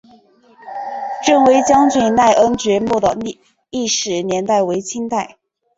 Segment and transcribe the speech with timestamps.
[1.23, 3.15] 振威将军赖恩爵墓的
[3.69, 5.37] 历史年代为清代。